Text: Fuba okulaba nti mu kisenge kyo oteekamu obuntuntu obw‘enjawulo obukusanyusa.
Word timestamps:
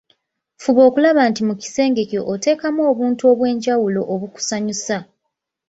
Fuba 0.61 0.81
okulaba 0.89 1.21
nti 1.29 1.41
mu 1.47 1.53
kisenge 1.61 2.01
kyo 2.09 2.21
oteekamu 2.33 2.81
obuntuntu 2.91 3.23
obw‘enjawulo 3.31 4.01
obukusanyusa. 4.13 4.97